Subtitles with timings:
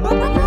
[0.00, 0.37] Oh.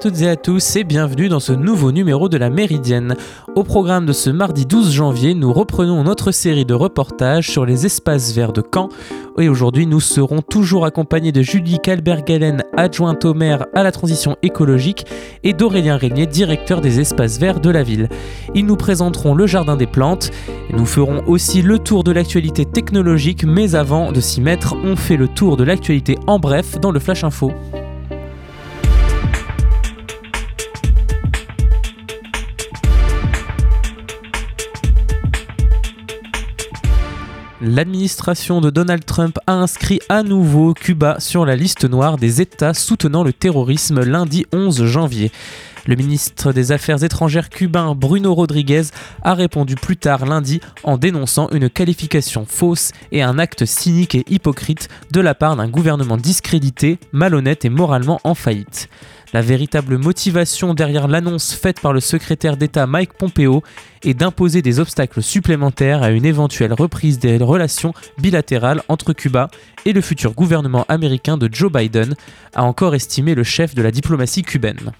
[0.00, 3.16] Toutes et à tous et bienvenue dans ce nouveau numéro de la Méridienne.
[3.54, 7.84] Au programme de ce mardi 12 janvier, nous reprenons notre série de reportages sur les
[7.84, 8.88] espaces verts de Caen.
[9.38, 14.36] Et aujourd'hui, nous serons toujours accompagnés de Julie Calbergalen, adjointe au maire à la transition
[14.42, 15.04] écologique,
[15.44, 18.08] et d'Aurélien Régnier, directeur des espaces verts de la ville.
[18.54, 20.30] Ils nous présenteront le jardin des plantes.
[20.72, 25.18] Nous ferons aussi le tour de l'actualité technologique, mais avant de s'y mettre, on fait
[25.18, 27.52] le tour de l'actualité en bref dans le Flash Info.
[37.62, 42.72] L'administration de Donald Trump a inscrit à nouveau Cuba sur la liste noire des États
[42.72, 45.30] soutenant le terrorisme lundi 11 janvier.
[45.86, 48.84] Le ministre des Affaires étrangères cubain Bruno Rodriguez
[49.22, 54.24] a répondu plus tard lundi en dénonçant une qualification fausse et un acte cynique et
[54.30, 58.88] hypocrite de la part d'un gouvernement discrédité, malhonnête et moralement en faillite.
[59.32, 63.62] La véritable motivation derrière l'annonce faite par le secrétaire d'État Mike Pompeo
[64.02, 69.48] est d'imposer des obstacles supplémentaires à une éventuelle reprise des relations bilatérales entre Cuba
[69.86, 72.16] et le futur gouvernement américain de Joe Biden,
[72.54, 74.92] a encore estimé le chef de la diplomatie cubaine.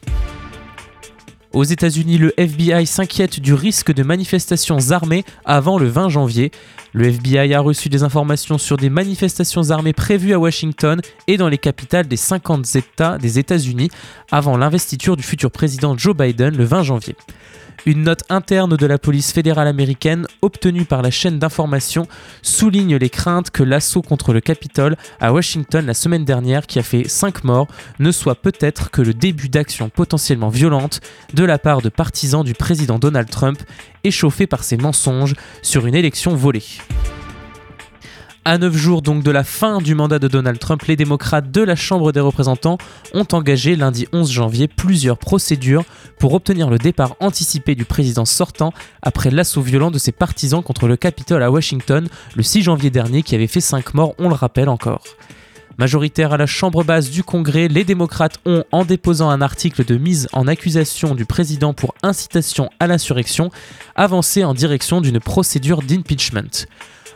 [1.52, 6.52] Aux États-Unis, le FBI s'inquiète du risque de manifestations armées avant le 20 janvier.
[6.92, 11.48] Le FBI a reçu des informations sur des manifestations armées prévues à Washington et dans
[11.48, 13.90] les capitales des 50 États des États-Unis
[14.30, 17.16] avant l'investiture du futur président Joe Biden le 20 janvier.
[17.86, 22.06] Une note interne de la police fédérale américaine obtenue par la chaîne d'information
[22.42, 26.82] souligne les craintes que l'assaut contre le Capitole à Washington la semaine dernière, qui a
[26.82, 27.68] fait 5 morts,
[27.98, 31.00] ne soit peut-être que le début d'actions potentiellement violentes
[31.32, 33.58] de la part de partisans du président Donald Trump,
[34.04, 36.64] échauffés par ses mensonges sur une élection volée.
[38.46, 41.60] À neuf jours donc de la fin du mandat de Donald Trump, les démocrates de
[41.60, 42.78] la Chambre des représentants
[43.12, 45.84] ont engagé lundi 11 janvier plusieurs procédures
[46.18, 50.88] pour obtenir le départ anticipé du président sortant après l'assaut violent de ses partisans contre
[50.88, 54.34] le Capitole à Washington le 6 janvier dernier qui avait fait 5 morts, on le
[54.34, 55.04] rappelle encore.
[55.76, 59.96] Majoritaire à la Chambre basse du Congrès, les démocrates ont, en déposant un article de
[59.96, 63.50] mise en accusation du président pour incitation à l'insurrection,
[63.96, 66.66] avancé en direction d'une procédure d'impeachment.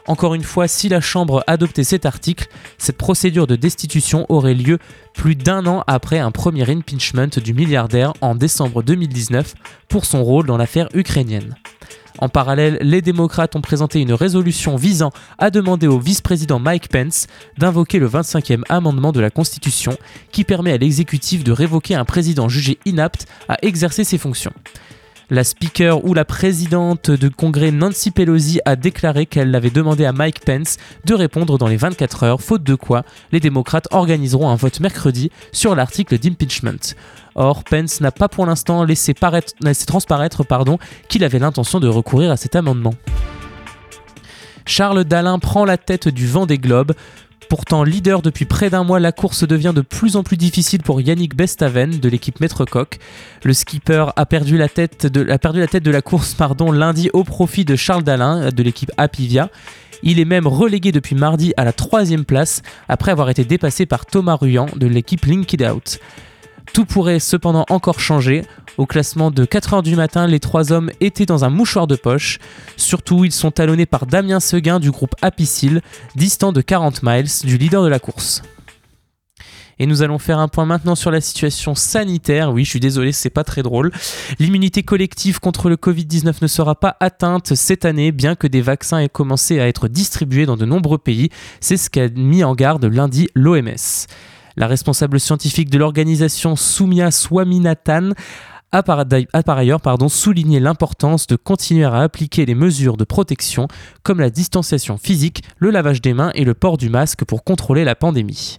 [0.07, 4.79] Encore une fois, si la Chambre adoptait cet article, cette procédure de destitution aurait lieu
[5.15, 9.55] plus d'un an après un premier impeachment du milliardaire en décembre 2019
[9.89, 11.55] pour son rôle dans l'affaire ukrainienne.
[12.19, 17.27] En parallèle, les démocrates ont présenté une résolution visant à demander au vice-président Mike Pence
[17.59, 19.97] d'invoquer le 25e amendement de la Constitution
[20.31, 24.53] qui permet à l'exécutif de révoquer un président jugé inapte à exercer ses fonctions.
[25.31, 30.13] La speaker ou la présidente du Congrès Nancy Pelosi a déclaré qu'elle avait demandé à
[30.13, 30.77] Mike Pence
[31.07, 35.31] de répondre dans les 24 heures, faute de quoi les démocrates organiseront un vote mercredi
[35.51, 36.95] sur l'article d'impeachment.
[37.37, 39.15] Or, Pence n'a pas pour l'instant laissé,
[39.63, 40.43] laissé, transparaître
[41.09, 42.95] qu'il avait l'intention de recourir à cet amendement.
[44.67, 46.93] Charles Dalin prend la tête du vent des globes.
[47.49, 51.01] Pourtant leader depuis près d'un mois, la course devient de plus en plus difficile pour
[51.01, 52.99] Yannick Bestaven de l'équipe Maître Coq.
[53.43, 58.03] Le skipper a perdu la tête de, la, course pardon, lundi au profit de Charles
[58.03, 59.51] Dalin de l'équipe Apivia.
[60.03, 64.07] Il est même relégué depuis mardi à la troisième place après avoir été dépassé par
[64.07, 65.99] Thomas Ruyant de l'équipe Linked Out.
[66.75, 68.45] Tout pourrait cependant encore changer.
[68.79, 72.41] Au classement de 4h du matin, les trois hommes étaient dans un mouchoir de poche.
[72.77, 75.83] Surtout, ils sont talonnés par Damien Seguin du groupe Apicil,
[76.17, 78.43] distant de 40 miles du leader de la course.
[79.79, 82.53] Et nous allons faire un point maintenant sur la situation sanitaire.
[82.53, 83.93] Oui, je suis désolé, c'est pas très drôle.
[84.41, 88.99] L'immunité collective contre le Covid-19 ne sera pas atteinte cette année, bien que des vaccins
[88.99, 91.29] aient commencé à être distribués dans de nombreux pays.
[91.61, 94.07] C'est ce qu'a mis en garde lundi l'OMS.
[94.57, 98.13] La responsable scientifique de l'organisation Soumia Swaminathan
[98.71, 103.69] a par, ailleurs souligné l'importance de continuer à appliquer les mesures de protection
[104.03, 107.85] comme la distanciation physique, le lavage des mains et le port du masque pour contrôler
[107.85, 108.59] la pandémie.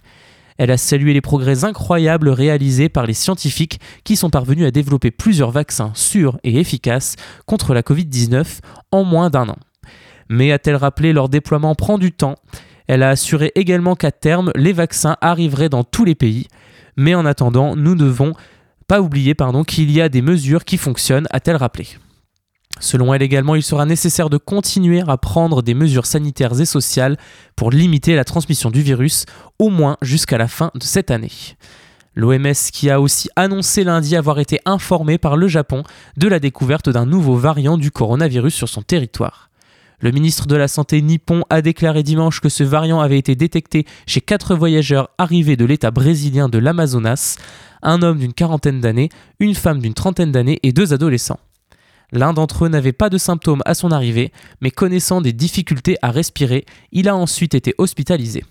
[0.58, 5.10] Elle a salué les progrès incroyables réalisés par les scientifiques qui sont parvenus à développer
[5.10, 8.60] plusieurs vaccins sûrs et efficaces contre la Covid-19
[8.92, 9.58] en moins d'un an.
[10.30, 12.36] Mais a-t-elle rappelé leur déploiement prend du temps?
[12.88, 16.46] Elle a assuré également qu'à terme, les vaccins arriveraient dans tous les pays.
[16.96, 18.32] Mais en attendant, nous ne devons
[18.86, 19.34] pas oublier
[19.66, 21.88] qu'il y a des mesures qui fonctionnent, a-t-elle rappelé.
[22.78, 27.16] Selon elle également, il sera nécessaire de continuer à prendre des mesures sanitaires et sociales
[27.56, 29.24] pour limiter la transmission du virus,
[29.58, 31.32] au moins jusqu'à la fin de cette année.
[32.14, 35.82] L'OMS qui a aussi annoncé lundi avoir été informé par le Japon
[36.16, 39.50] de la découverte d'un nouveau variant du coronavirus sur son territoire.
[40.00, 43.86] Le ministre de la Santé nippon a déclaré dimanche que ce variant avait été détecté
[44.06, 47.36] chez quatre voyageurs arrivés de l'État brésilien de l'Amazonas,
[47.82, 49.08] un homme d'une quarantaine d'années,
[49.40, 51.40] une femme d'une trentaine d'années et deux adolescents.
[52.12, 56.10] L'un d'entre eux n'avait pas de symptômes à son arrivée, mais connaissant des difficultés à
[56.10, 58.44] respirer, il a ensuite été hospitalisé.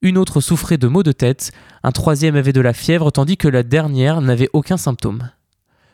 [0.00, 3.48] Une autre souffrait de maux de tête, un troisième avait de la fièvre tandis que
[3.48, 5.28] la dernière n'avait aucun symptôme.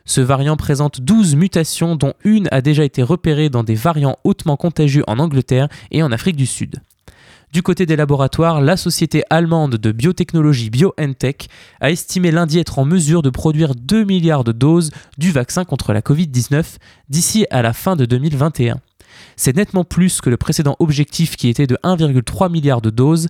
[0.09, 4.57] Ce variant présente 12 mutations dont une a déjà été repérée dans des variants hautement
[4.57, 6.77] contagieux en Angleterre et en Afrique du Sud.
[7.53, 11.47] Du côté des laboratoires, la société allemande de biotechnologie BioNTech
[11.79, 14.89] a estimé lundi être en mesure de produire 2 milliards de doses
[15.19, 16.77] du vaccin contre la Covid-19
[17.09, 18.79] d'ici à la fin de 2021.
[19.35, 23.27] C'est nettement plus que le précédent objectif qui était de 1,3 milliard de doses.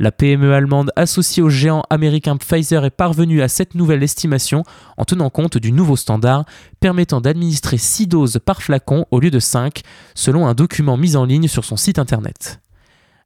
[0.00, 4.64] La PME allemande associée au géant américain Pfizer est parvenue à cette nouvelle estimation
[4.96, 6.44] en tenant compte du nouveau standard
[6.80, 9.82] permettant d'administrer 6 doses par flacon au lieu de 5,
[10.16, 12.60] selon un document mis en ligne sur son site internet.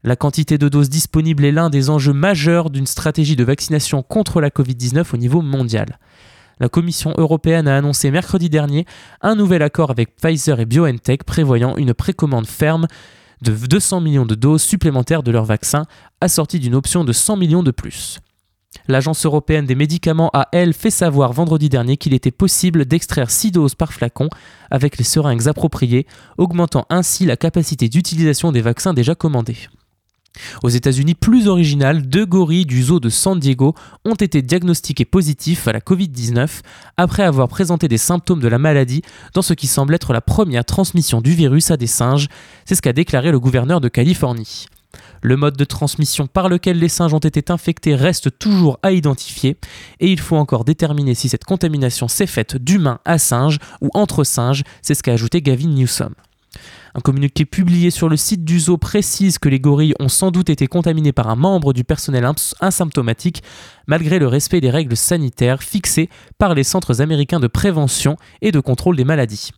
[0.04, 4.42] La quantité de doses disponibles est l'un des enjeux majeurs d'une stratégie de vaccination contre
[4.42, 5.98] la Covid-19 au niveau mondial.
[6.60, 8.84] La Commission européenne a annoncé mercredi dernier
[9.22, 12.86] un nouvel accord avec Pfizer et BioNTech prévoyant une précommande ferme
[13.42, 15.86] de 200 millions de doses supplémentaires de leur vaccin,
[16.20, 18.20] assortie d'une option de 100 millions de plus.
[18.86, 23.52] L'Agence européenne des médicaments a, elle, fait savoir vendredi dernier qu'il était possible d'extraire 6
[23.52, 24.28] doses par flacon
[24.70, 26.06] avec les seringues appropriées,
[26.36, 29.56] augmentant ainsi la capacité d'utilisation des vaccins déjà commandés.
[30.62, 35.68] Aux États-Unis, plus original, deux gorilles du zoo de San Diego ont été diagnostiqués positifs
[35.68, 36.60] à la Covid-19
[36.96, 39.02] après avoir présenté des symptômes de la maladie
[39.34, 42.28] dans ce qui semble être la première transmission du virus à des singes,
[42.64, 44.66] c'est ce qu'a déclaré le gouverneur de Californie.
[45.20, 49.58] Le mode de transmission par lequel les singes ont été infectés reste toujours à identifier
[50.00, 54.24] et il faut encore déterminer si cette contamination s'est faite d'humain à singe ou entre
[54.24, 56.14] singes, c'est ce qu'a ajouté Gavin Newsom.
[56.94, 60.50] Un communiqué publié sur le site du zoo précise que les gorilles ont sans doute
[60.50, 62.28] été contaminés par un membre du personnel
[62.60, 63.42] asymptomatique
[63.86, 66.08] malgré le respect des règles sanitaires fixées
[66.38, 69.50] par les centres américains de prévention et de contrôle des maladies.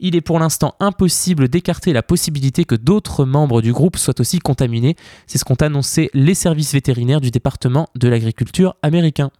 [0.00, 4.40] Il est pour l'instant impossible d'écarter la possibilité que d'autres membres du groupe soient aussi
[4.40, 4.96] contaminés,
[5.28, 9.30] c'est ce qu'ont annoncé les services vétérinaires du département de l'agriculture américain.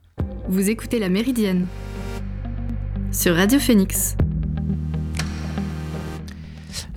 [0.49, 1.67] Vous écoutez la Méridienne
[3.11, 4.17] sur Radio Phoenix.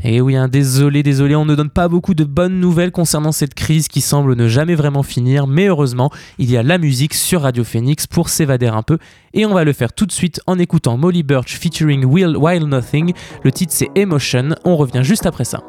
[0.07, 3.31] Et eh oui, hein, désolé, désolé, on ne donne pas beaucoup de bonnes nouvelles concernant
[3.31, 7.15] cette crise qui semble ne jamais vraiment finir, mais heureusement, il y a la musique
[7.15, 8.99] sur Radio Phoenix pour s'évader un peu,
[9.33, 12.67] et on va le faire tout de suite en écoutant Molly Birch featuring Will Wild
[12.67, 13.13] Nothing.
[13.43, 15.63] Le titre c'est Emotion, on revient juste après ça.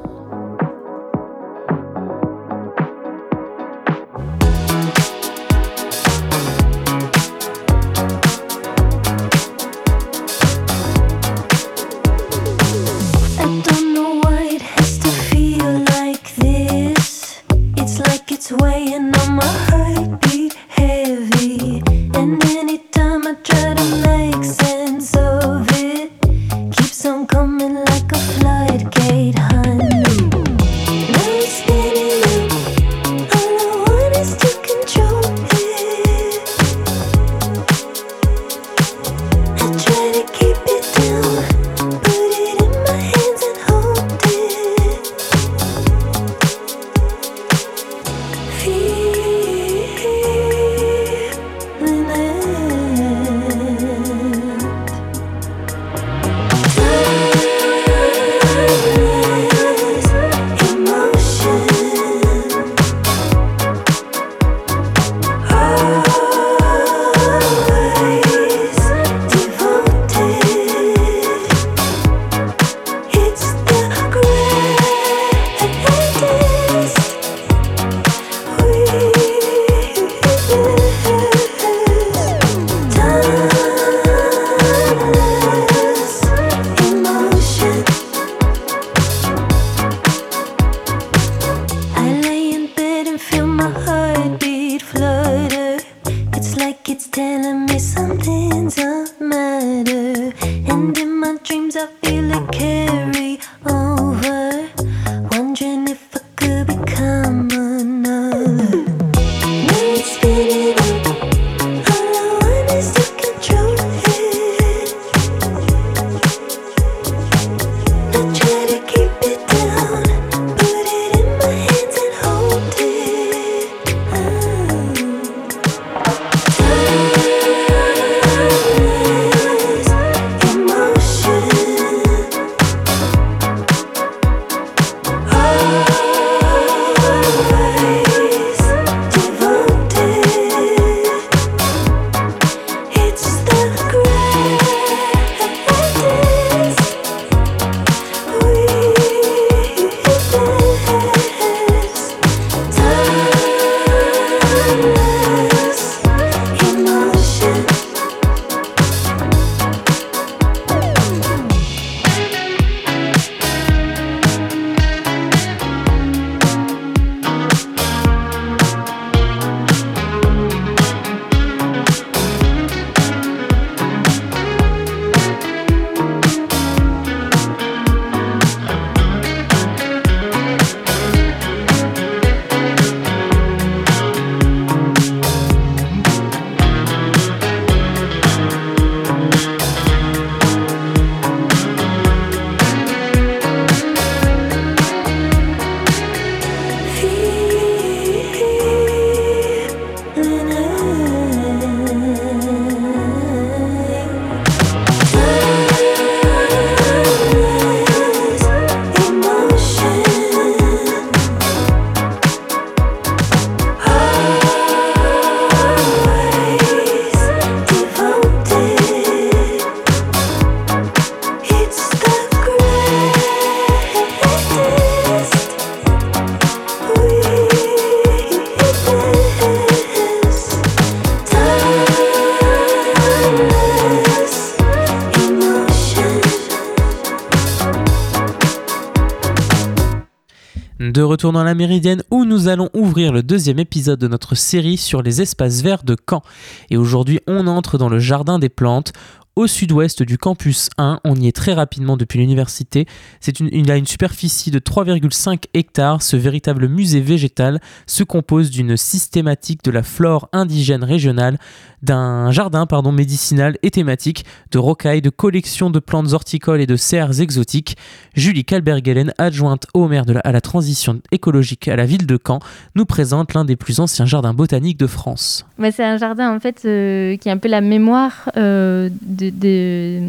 [240.78, 244.76] De retour dans la Méridienne où nous allons ouvrir le deuxième épisode de notre série
[244.76, 246.22] sur les espaces verts de Caen.
[246.68, 248.92] Et aujourd'hui on entre dans le jardin des plantes
[249.36, 251.00] au sud-ouest du campus 1.
[251.04, 252.86] On y est très rapidement depuis l'université.
[253.20, 256.02] C'est une, il a une superficie de 3,5 hectares.
[256.02, 261.36] Ce véritable musée végétal se compose d'une systématique de la flore indigène régionale,
[261.82, 266.76] d'un jardin pardon, médicinal et thématique, de rocailles, de collections de plantes horticoles et de
[266.76, 267.76] serres exotiques.
[268.14, 272.18] Julie Kalbergelen, adjointe au maire de la, à la transition écologique à la ville de
[272.24, 272.40] Caen,
[272.74, 275.46] nous présente l'un des plus anciens jardins botaniques de France.
[275.70, 280.00] c'est un jardin en fait euh, qui est un peu la mémoire euh, de, de,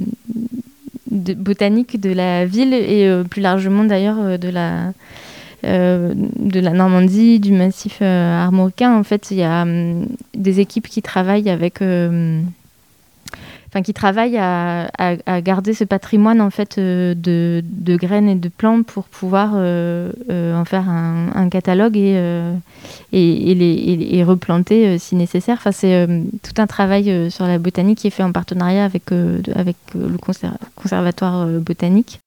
[1.36, 4.94] botanique de la ville et euh, plus largement d'ailleurs de la
[5.66, 8.96] euh, de la Normandie, du massif euh, armoricain.
[8.96, 10.06] En fait, il y a hum,
[10.36, 12.42] des équipes qui travaillent avec euh,
[13.68, 14.88] enfin qui travaillent à,
[15.42, 17.64] garder ce patrimoine en fait de,
[17.98, 22.54] graines et de plantes pour pouvoir en faire un, catalogue et,
[23.12, 25.58] les, replanter si nécessaire.
[25.58, 26.08] Enfin, c'est
[26.44, 29.04] tout un travail sur la botanique qui est fait en partenariat avec,
[29.56, 30.18] avec le
[30.76, 32.20] conservatoire botanique.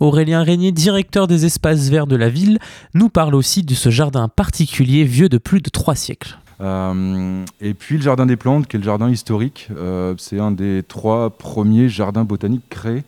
[0.00, 2.58] Aurélien Régnier, directeur des espaces verts de la ville,
[2.94, 6.38] nous parle aussi de ce jardin particulier vieux de plus de trois siècles.
[6.60, 10.50] Euh, et puis le jardin des plantes, qui est le jardin historique, euh, c'est un
[10.50, 13.04] des trois premiers jardins botaniques créés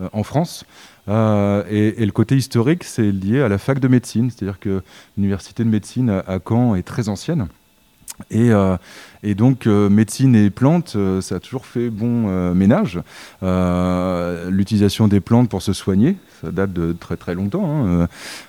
[0.00, 0.64] euh, en France.
[1.06, 4.82] Et, le côté historique, c'est lié à la fac de médecine, c'est-à-dire que
[5.16, 7.48] l'université de médecine à Caen est très ancienne.
[8.30, 8.76] Et, euh,
[9.22, 13.00] et, donc, euh, médecine et plantes, euh, ça a toujours fait bon ménage.
[13.42, 17.86] L'utilisation des plantes pour se soigner, ça date de très très longtemps.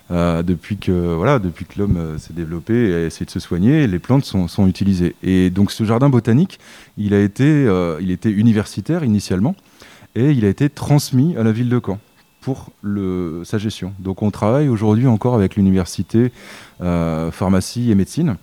[0.10, 0.44] Hein.
[0.44, 4.26] depuis que voilà, depuis l'homme s'est développé et a essayé de se soigner, les plantes
[4.26, 5.16] sont, utilisées.
[5.24, 6.60] Et donc, ce jardin botanique,
[6.98, 7.68] il a été,
[8.02, 9.56] il était universitaire initialement,
[10.16, 12.00] et il a été transmis à la ville de Caen
[12.42, 12.72] pour
[13.44, 13.94] sa gestion.
[14.00, 16.32] Donc, on travaille aujourd'hui encore avec l'université
[16.80, 18.38] pharmacie et médecine.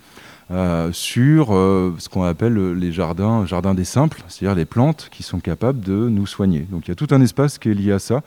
[0.52, 5.22] Euh, sur euh, ce qu'on appelle les jardins, jardins des simples, c'est-à-dire les plantes qui
[5.22, 6.66] sont capables de nous soigner.
[6.70, 8.22] Donc il y a tout un espace qui est lié à ça,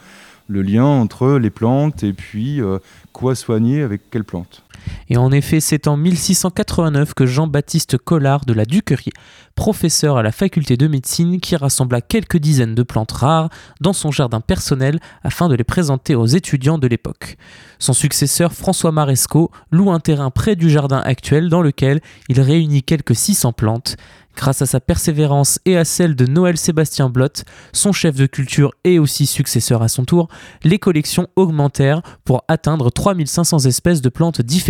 [0.47, 2.79] le lien entre les plantes et puis euh,
[3.13, 4.63] quoi soigner avec quelles plantes.
[5.09, 9.11] Et en effet, c'est en 1689 que Jean-Baptiste Collard de la Duquerie,
[9.55, 13.49] professeur à la faculté de médecine, qui rassembla quelques dizaines de plantes rares
[13.81, 17.37] dans son jardin personnel afin de les présenter aux étudiants de l'époque.
[17.79, 22.83] Son successeur François Maresco loue un terrain près du jardin actuel dans lequel il réunit
[22.83, 23.97] quelques 600 plantes.
[24.35, 28.73] Grâce à sa persévérance et à celle de Noël Sébastien Blott, son chef de culture
[28.83, 30.27] et aussi successeur à son tour,
[30.63, 34.65] les collections augmentèrent pour atteindre 3500 espèces de plantes différentes.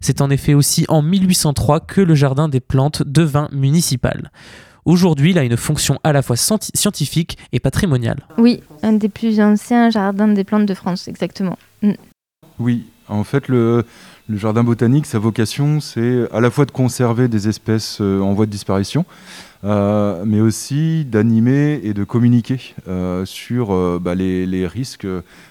[0.00, 4.30] C'est en effet aussi en 1803 que le jardin des plantes devint municipal.
[4.84, 8.26] Aujourd'hui, il a une fonction à la fois scientifique et patrimoniale.
[8.36, 11.58] Oui, un des plus anciens jardins des plantes de France, exactement.
[11.82, 11.92] Mm.
[12.58, 13.84] Oui, en fait, le,
[14.26, 18.32] le jardin botanique, sa vocation, c'est à la fois de conserver des espèces euh, en
[18.32, 19.04] voie de disparition,
[19.64, 25.06] euh, mais aussi d'animer et de communiquer euh, sur bah, les, risques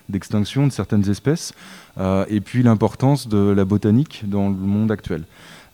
[0.10, 1.54] d'extinction de certaines espèces,
[2.00, 5.24] et puis l'importance de la botanique dans le monde actuel.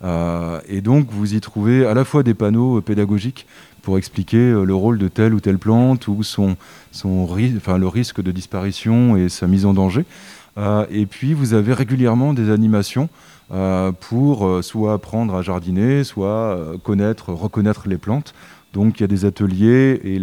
[0.03, 3.45] et donc, vous y trouvez à la fois des panneaux pédagogiques
[3.81, 6.57] pour expliquer le rôle de telle ou telle plante ou son,
[6.91, 10.05] son le risque de disparition et sa mise en danger.
[10.59, 13.09] Euh, et puis vous avez régulièrement des animations
[13.51, 18.33] euh, pour euh, soit apprendre à jardiner, soit connaître, reconnaître les plantes.
[18.73, 20.21] Donc il y a des ateliers et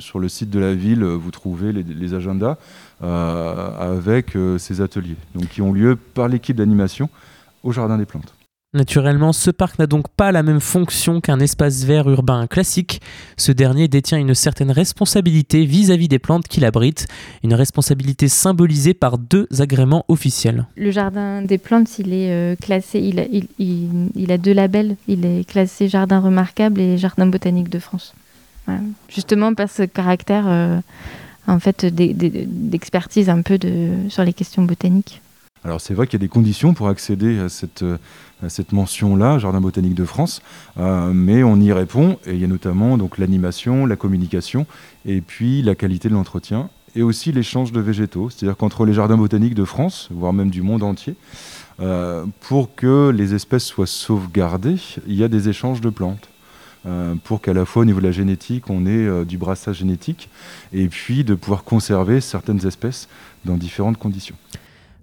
[0.00, 2.56] sur le site de la ville, vous trouvez les, agendas
[3.00, 7.08] avec ces ateliers, donc qui ont lieu par l'équipe d'animation
[7.62, 8.36] au Jardin des Plantes.
[8.76, 13.00] Naturellement, ce parc n'a donc pas la même fonction qu'un espace vert urbain classique.
[13.38, 17.06] Ce dernier détient une certaine responsabilité vis-à-vis des plantes qu'il abrite,
[17.42, 20.66] une responsabilité symbolisée par deux agréments officiels.
[20.76, 23.24] Le jardin des plantes, il est euh, classé, il a,
[23.58, 24.96] il, a, deux labels.
[25.08, 28.14] Il est classé jardin remarquable et jardin botanique de France.
[29.08, 30.80] Justement par ce caractère euh,
[31.46, 33.58] en fait d'expertise un peu
[34.08, 35.20] sur les questions botaniques.
[35.64, 37.84] Alors c'est vrai qu'il y a des conditions pour accéder à cette,
[38.48, 40.42] cette mention-là, Jardin botanique de France,
[40.78, 44.66] euh, mais on y répond et il y a notamment donc l'animation, la communication
[45.06, 49.16] et puis la qualité de l'entretien et aussi l'échange de végétaux, c'est-à-dire qu'entre les jardins
[49.18, 51.14] botaniques de France, voire même du monde entier,
[51.80, 56.28] euh, pour que les espèces soient sauvegardées, il y a des échanges de plantes.
[56.86, 60.28] Euh, pour qu'à la fois au niveau de la génétique, on ait du brassage génétique,
[60.72, 63.08] et puis de pouvoir conserver certaines espèces
[63.44, 64.36] dans différentes conditions.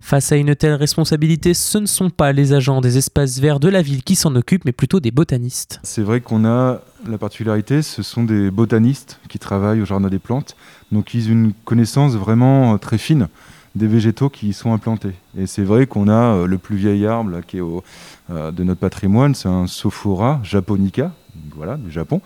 [0.03, 3.69] Face à une telle responsabilité, ce ne sont pas les agents des espaces verts de
[3.69, 5.79] la ville qui s'en occupent, mais plutôt des botanistes.
[5.83, 10.19] C'est vrai qu'on a la particularité, ce sont des botanistes qui travaillent au Jardin des
[10.19, 10.57] Plantes,
[10.91, 13.29] donc ils ont une connaissance vraiment très fine
[13.75, 15.13] des végétaux qui y sont implantés.
[15.38, 17.83] Et c'est vrai qu'on a le plus vieil arbre qui est au,
[18.29, 21.12] de notre patrimoine, c'est un Sophora japonica,
[21.55, 22.22] voilà, du Japon,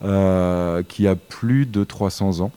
[0.00, 2.52] qui a plus de 300 ans.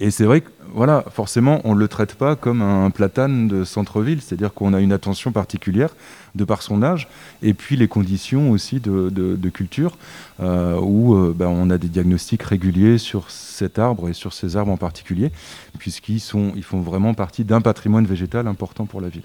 [0.00, 3.64] Et c'est vrai que, voilà, forcément, on ne le traite pas comme un platane de
[3.64, 5.90] centre-ville, c'est-à-dire qu'on a une attention particulière
[6.36, 7.08] de par son âge,
[7.42, 9.96] et puis les conditions aussi de, culture,
[10.40, 14.56] euh, où euh, ben, on a des diagnostics réguliers sur cet arbre et sur ces
[14.56, 15.32] arbres en particulier,
[15.78, 19.24] puisqu'ils sont, ils font vraiment partie d'un patrimoine végétal important pour la ville.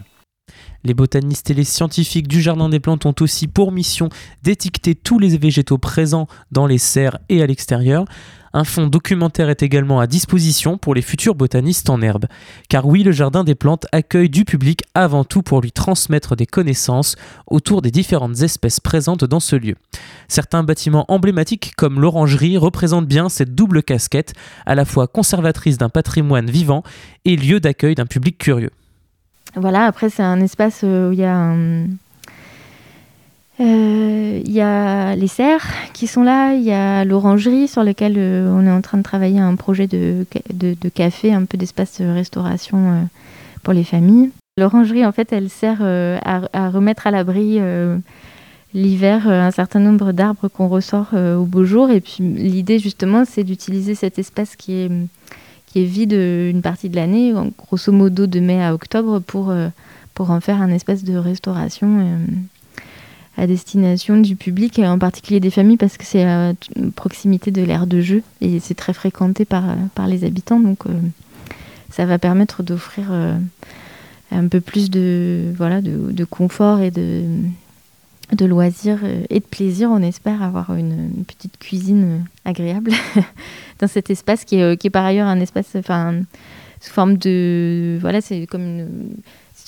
[0.86, 4.10] Les botanistes et les scientifiques du Jardin des Plantes ont aussi pour mission
[4.44, 8.04] d'étiqueter tous les végétaux présents dans les serres et à l'extérieur.
[8.52, 12.26] Un fonds documentaire est également à disposition pour les futurs botanistes en herbe.
[12.68, 16.46] Car oui, le Jardin des Plantes accueille du public avant tout pour lui transmettre des
[16.46, 17.16] connaissances
[17.48, 19.76] autour des différentes espèces présentes dans ce lieu.
[20.28, 24.34] Certains bâtiments emblématiques comme l'orangerie représentent bien cette double casquette,
[24.66, 26.84] à la fois conservatrice d'un patrimoine vivant
[27.24, 28.72] et lieu d'accueil d'un public curieux.
[29.56, 31.86] Voilà, après c'est un espace euh, où il y a un
[33.60, 38.16] euh, il y a les serres qui sont là, il y a l'orangerie sur laquelle
[38.18, 40.26] euh, on est en train de travailler un projet de,
[40.94, 43.02] café, un peu d'espace de restauration euh,
[43.62, 44.32] pour les familles.
[44.58, 47.60] L'orangerie, en fait, elle sert à, remettre à l'abri
[48.76, 51.90] l'hiver un certain nombre d'arbres qu'on ressort au beau jour.
[51.90, 54.92] Et puis l'idée, justement, c'est d'utiliser cet espace qui est,
[55.74, 59.52] qui est vide une partie de l'année, grosso modo de mai à octobre, pour,
[60.14, 62.20] pour en faire un espace de restauration
[63.38, 66.54] à destination du public, en particulier des familles, parce que c'est à
[66.96, 69.64] proximité de l'aire de jeu et c'est très fréquenté par,
[69.96, 70.60] par les habitants.
[70.60, 70.92] Donc euh,
[71.90, 73.36] ça va permettre d'offrir euh,
[74.32, 77.24] un peu plus de, voilà, de, confort et de,
[78.36, 79.90] de loisirs euh, et de plaisir.
[79.92, 82.92] On espère avoir une, petite cuisine agréable
[83.80, 86.22] dans cet espace qui est, qui est par ailleurs un espace enfin,
[86.80, 87.98] sous forme de.
[88.02, 88.88] Voilà, c'est comme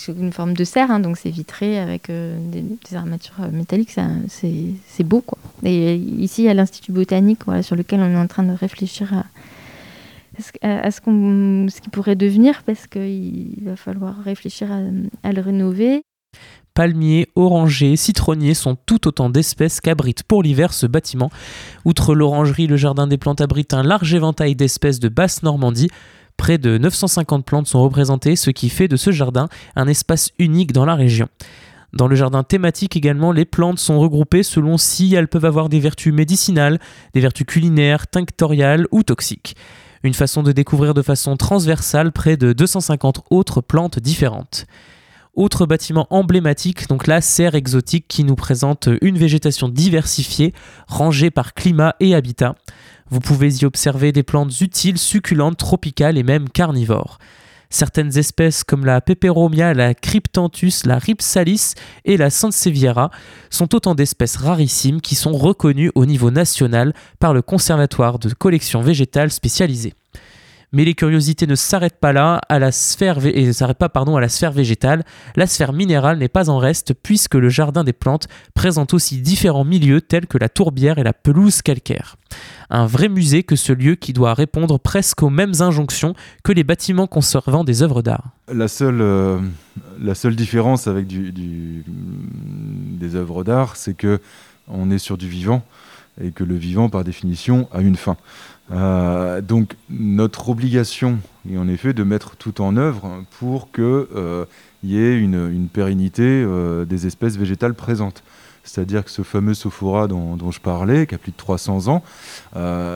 [0.08, 3.96] une forme de serre, hein, donc c'est vitré avec euh, des, armatures euh, métalliques,
[4.28, 5.22] c'est beau.
[5.22, 5.38] Quoi.
[5.64, 9.14] Et ici, à l'Institut botanique, sur lequel on est en train de réfléchir
[10.62, 16.04] à, ce, qu'on, ce qui pourrait devenir, parce qu'il va falloir réfléchir à, le rénover.
[16.76, 21.32] Palmiers, orangers, citronniers sont tout autant d'espèces qu'abrite pour l'hiver ce bâtiment.
[21.86, 25.90] Outre l'orangerie, le jardin des plantes abrite un large éventail d'espèces de basse Normandie,
[26.38, 30.74] Près de 950 plantes sont représentées, ce qui fait de ce jardin un espace unique
[30.74, 31.28] dans la région.
[31.94, 35.80] Dans le jardin thématique également, les plantes sont regroupées selon si elles peuvent avoir des
[35.80, 36.80] vertus médicinales,
[37.14, 39.56] des vertus culinaires, tinctoriales ou toxiques.
[40.04, 44.66] Une façon de découvrir de façon transversale près de 250 autres plantes différentes.
[45.36, 50.54] Autre bâtiment emblématique, donc la serre exotique qui nous présente une végétation diversifiée,
[50.88, 52.56] rangée par climat et habitat.
[53.10, 57.20] Vous pouvez y observer des plantes utiles, succulentes, tropicales et même carnivores.
[57.70, 61.74] Certaines espèces comme la Peperomia, la Cryptanthus, la Ripsalis
[62.06, 63.12] et la Sansevieria
[63.50, 68.82] sont autant d'espèces rarissimes qui sont reconnues au niveau national par le Conservatoire de collection
[68.82, 69.96] végétale spécialisée.
[70.76, 73.20] Mais les curiosités ne s'arrêtent pas là, à la sphère
[73.54, 75.06] s'arrêtent pas à la sphère végétale.
[75.38, 79.64] La sphère minérale n'est pas en reste puisque le jardin des plantes présente aussi différents
[79.64, 82.18] milieux tels que la tourbière et la pelouse calcaire.
[82.70, 86.66] Un vrai musée que ce lieu qui doit répondre presque aux mêmes injonctions que les
[86.66, 88.32] bâtiments conservant des œuvres d'art.
[88.54, 89.40] La seule, euh,
[90.32, 91.86] différence avec des
[93.16, 94.20] œuvres d'art, c'est que
[94.68, 95.64] on est sur du vivant
[96.22, 98.18] et que le vivant, par définition, a une fin.
[98.72, 104.46] Euh, donc notre obligation est en effet de mettre tout en œuvre pour qu'il euh,
[104.84, 108.24] y ait une, pérennité euh, des espèces végétales présentes.
[108.64, 112.02] C'est-à-dire que ce fameux sophora dont, je parlais, qui a plus de 300 ans,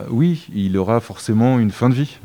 [0.09, 2.17] oui, il aura forcément une fin de vie.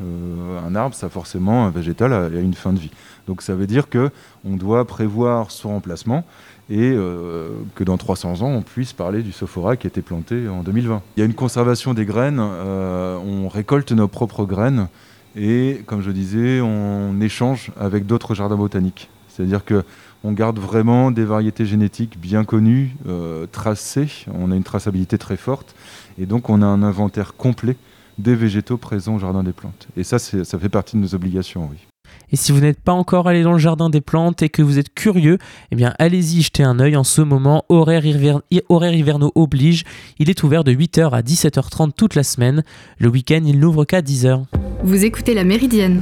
[0.65, 2.89] un arbre, ça forcément, un végétal a, a, une fin de vie.
[3.27, 6.25] Donc ça veut dire qu'on doit prévoir son remplacement
[6.69, 10.47] et euh, que dans 300 ans, on puisse parler du sophora qui a été planté
[10.47, 11.01] en 2020.
[11.17, 14.87] Il y a une conservation des graines, euh, on récolte nos propres graines
[15.35, 19.09] et, comme je disais, on échange avec d'autres jardins botaniques.
[19.27, 19.83] C'est-à-dire que
[20.23, 25.37] on garde vraiment des variétés génétiques bien connues, euh, tracées, on a une traçabilité très
[25.37, 25.75] forte
[26.17, 27.75] et donc on a un inventaire complet
[28.17, 29.87] des végétaux présents au jardin des plantes.
[29.97, 31.77] Et ça, ça fait partie de nos obligations, oui.
[32.31, 34.79] Et si vous n'êtes pas encore allé dans le jardin des plantes et que vous
[34.79, 35.37] êtes curieux,
[35.71, 37.63] eh bien allez-y jeter un œil en ce moment.
[37.69, 39.83] Horaire, hivernaux oblige.
[40.19, 42.63] Il est ouvert de 8h à 17h30 toute la semaine.
[42.97, 44.45] Le week-end, il n'ouvre qu'à 10h.
[44.83, 46.01] Vous écoutez La Méridienne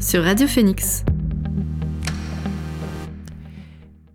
[0.00, 1.04] sur Radio Phoenix.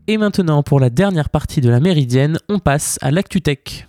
[0.07, 3.87] Et maintenant, pour la dernière partie de la Méridienne, on passe à l'ActuTech.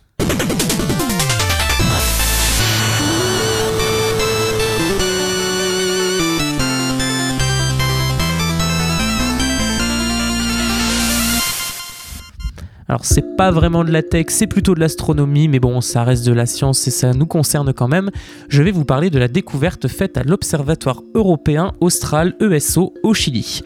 [12.89, 16.27] Alors c'est pas vraiment de la tech, c'est plutôt de l'astronomie, mais bon, ça reste
[16.27, 18.11] de la science et ça nous concerne quand même.
[18.49, 23.63] Je vais vous parler de la découverte faite à l'Observatoire européen austral ESO au Chili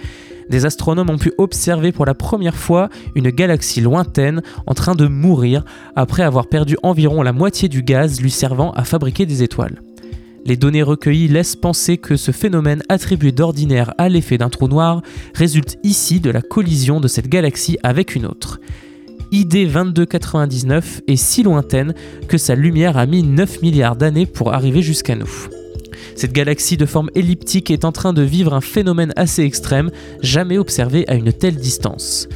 [0.48, 5.06] des astronomes ont pu observer pour la première fois une galaxie lointaine en train de
[5.06, 5.64] mourir
[5.96, 9.82] après avoir perdu environ la moitié du gaz lui servant à fabriquer des étoiles.
[10.44, 15.02] Les données recueillies laissent penser que ce phénomène attribué d'ordinaire à l'effet d'un trou noir
[15.34, 18.58] résulte ici de la collision de cette galaxie avec une autre.
[19.30, 21.94] ID 2299 est si lointaine
[22.28, 25.48] que sa lumière a mis 9 milliards d'années pour arriver jusqu'à nous.
[26.14, 29.90] Cette galaxie de forme elliptique est en train de vivre un phénomène assez extrême,
[30.22, 32.28] jamais observé à une telle distance.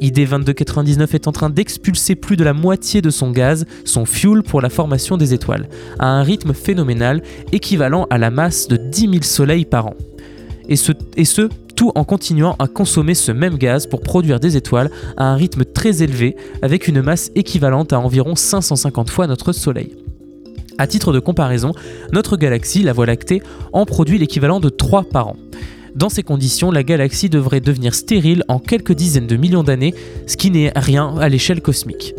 [0.00, 4.44] ID 2299 est en train d'expulser plus de la moitié de son gaz, son fuel
[4.44, 9.00] pour la formation des étoiles, à un rythme phénoménal équivalent à la masse de 10
[9.00, 9.94] 000 soleils par an.
[10.68, 10.92] Et ce,
[11.74, 15.64] tout en continuant à consommer ce même gaz pour produire des étoiles à un rythme
[15.64, 19.94] très élevé, avec une masse équivalente à environ 550 fois notre Soleil.
[20.76, 21.72] À titre de comparaison,
[22.12, 25.36] notre galaxie, la Voie lactée, en produit l'équivalent de 3 par an.
[25.94, 29.94] Dans ces conditions, la galaxie devrait devenir stérile en quelques dizaines de millions d'années,
[30.26, 32.14] ce qui n'est rien à l'échelle cosmique.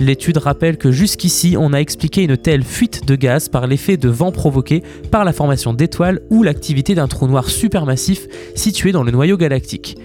[0.00, 4.08] L'étude rappelle que jusqu'ici, on a expliqué une telle fuite de gaz par l'effet de
[4.08, 9.12] vent provoqué par la formation d'étoiles ou l'activité d'un trou noir supermassif situé dans le
[9.12, 9.98] noyau galactique.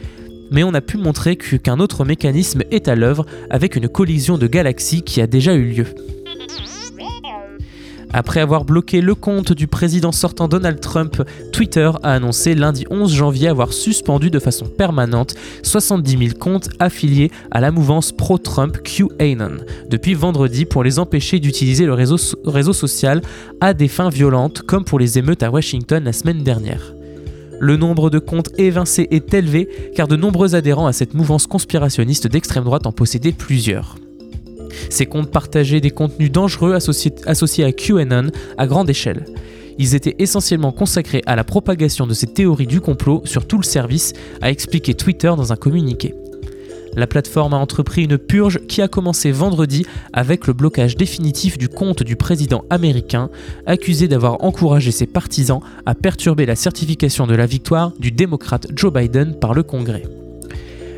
[0.52, 4.48] Mais on a pu montrer qu'un autre mécanisme est à l'œuvre avec une collision de
[4.48, 5.86] galaxies qui a déjà eu lieu.
[8.18, 13.14] Après avoir bloqué le compte du président sortant Donald Trump, Twitter a annoncé lundi 11
[13.14, 19.58] janvier avoir suspendu de façon permanente 70 000 comptes affiliés à la mouvance pro-Trump QAnon
[19.90, 23.22] depuis vendredi pour les empêcher d'utiliser le réseau, réseau social
[23.60, 26.94] à des fins violentes comme pour les émeutes à Washington la semaine dernière.
[27.60, 32.28] Le nombre de comptes évincés est élevé car de nombreux adhérents à cette mouvance conspirationniste
[32.28, 33.98] d'extrême droite en possédaient plusieurs.
[34.90, 39.26] Ces comptes partageaient des contenus dangereux associés, à QAnon à grande échelle.
[39.78, 43.64] Ils étaient essentiellement consacrés à la propagation de ces théories du complot sur tout le
[43.64, 46.14] service, a expliqué Twitter dans un communiqué.
[46.96, 51.68] La plateforme a entrepris une purge qui a commencé vendredi avec le blocage définitif du
[51.68, 53.30] compte du président américain,
[53.66, 58.94] accusé d'avoir encouragé ses partisans à perturber la certification de la victoire du démocrate Joe
[58.94, 60.04] Biden par le Congrès.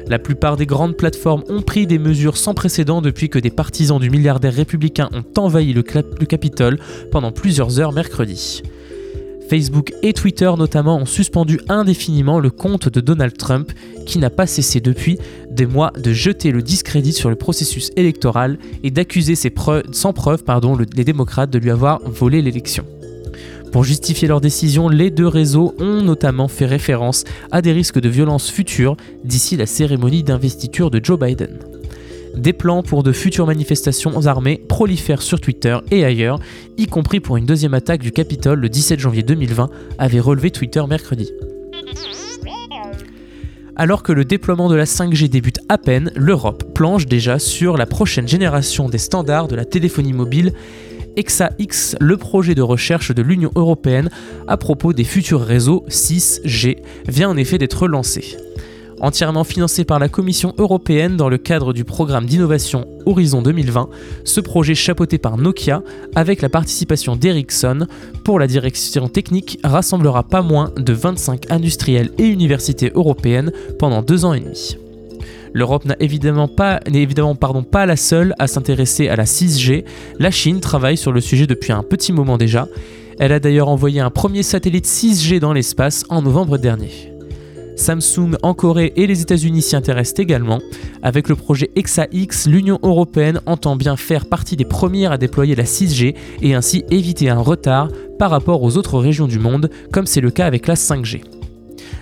[0.10, 4.00] La plupart des grandes plateformes ont pris des mesures sans précédent depuis que des partisans
[4.00, 6.80] du milliardaire républicain ont envahi le, Capitole
[7.12, 8.64] pendant plusieurs heures mercredi.
[9.50, 13.72] Facebook et Twitter notamment ont suspendu indéfiniment le compte de Donald Trump
[14.06, 15.18] qui n'a pas cessé depuis
[15.52, 19.36] des mois de jeter le discrédit sur le processus électoral et d'accuser
[19.92, 20.44] sans preuve
[20.96, 22.86] les démocrates de lui avoir volé l'élection.
[23.72, 28.10] Pour justifier leur décision, les deux réseaux ont notamment fait référence à des risques de
[28.10, 31.60] violence futures d'ici la cérémonie d'investiture de Joe Biden.
[32.36, 36.40] Des plans pour de futures manifestations armées prolifèrent sur Twitter et ailleurs,
[36.78, 40.84] y compris pour une deuxième attaque du Capitole le 17 janvier 2020, avait relevé Twitter
[40.88, 41.32] mercredi.
[43.76, 47.86] Alors que le déploiement de la 5G débute à peine, l'Europe planche déjà sur la
[47.86, 50.54] prochaine génération des standards de la téléphonie mobile
[51.18, 54.10] EXA-X, le projet de recherche de l'Union européenne
[54.48, 56.78] à propos des futurs réseaux 6G,
[57.08, 58.38] vient en effet d'être lancé.
[59.00, 63.90] Entièrement financé par la Commission européenne dans le cadre du programme d'innovation Horizon 2020,
[64.24, 65.84] ce projet chapeauté par Nokia,
[66.16, 67.86] avec la participation d'Ericsson
[68.24, 74.26] pour la direction technique, rassemblera pas moins de 25 industriels et universités européennes pendant deux
[74.26, 74.78] ans et demi.
[75.54, 76.80] L'Europe n'est évidemment, pas,
[77.86, 79.86] la seule à s'intéresser à la 6G.
[80.20, 82.68] La Chine travaille sur le sujet depuis un petit moment déjà.
[83.20, 87.14] Elle a d'ailleurs envoyé un premier satellite 6G dans l'espace en novembre dernier.
[87.78, 90.60] Samsung en Corée et les États-Unis s'y intéressent également.
[91.04, 95.64] Avec le projet EXA-X, l'Union européenne entend bien faire partie des premières à déployer la
[95.64, 100.22] 6G et ainsi éviter un retard par rapport aux autres régions du monde, comme c'est
[100.22, 101.37] le cas avec la 5G.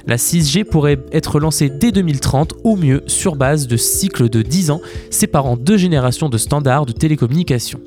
[0.07, 4.71] La 6G pourrait être lancée dès 2030 au mieux sur base de cycles de 10
[4.71, 7.81] ans séparant deux générations de standards de télécommunications.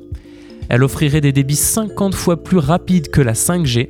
[0.69, 3.89] Elle offrirait des débits 50 fois plus rapides que la 5G,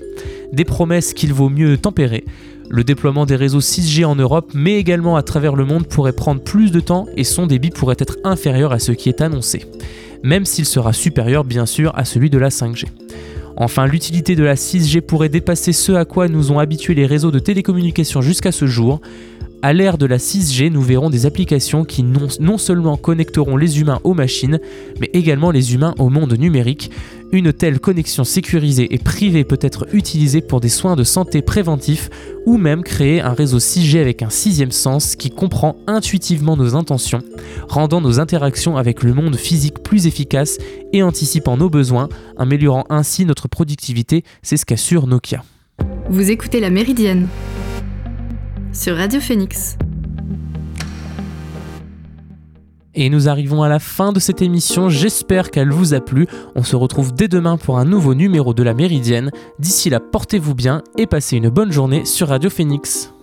[0.53, 2.23] des promesses qu'il vaut mieux tempérer.
[2.69, 6.41] Le déploiement des réseaux 6G en Europe, mais également à travers le monde, pourrait prendre
[6.41, 9.65] plus de temps et son débit pourrait être inférieur à ce qui est annoncé,
[10.23, 12.85] même s'il sera supérieur bien sûr à celui de la 5G.
[13.61, 17.29] Enfin, l'utilité de la 6G pourrait dépasser ce à quoi nous ont habitués les réseaux
[17.29, 19.01] de télécommunications jusqu'à ce jour.
[19.61, 23.99] À l'ère de la 6G, nous verrons des applications qui non, seulement connecteront les humains
[24.05, 24.57] aux machines,
[25.01, 26.91] mais également les humains au monde numérique.
[27.33, 32.09] Une telle connexion sécurisée et privée peut être utilisée pour des soins de santé préventifs
[32.45, 37.21] ou même créer un réseau 6G avec un sixième sens qui comprend intuitivement nos intentions,
[37.67, 40.57] rendant nos interactions avec le monde physique plus efficaces
[40.93, 45.43] et anticipant nos besoins, améliorant ainsi notre productivité, c'est ce qu'assure Nokia.
[46.09, 47.27] Vous écoutez La Méridienne
[48.73, 49.77] sur Radio Phoenix.
[52.95, 56.27] Et nous arrivons à la fin de cette émission, j'espère qu'elle vous a plu.
[56.55, 59.31] On se retrouve dès demain pour un nouveau numéro de la Méridienne.
[59.59, 63.13] D'ici là, portez-vous bien et passez une bonne journée sur Radio Phoenix.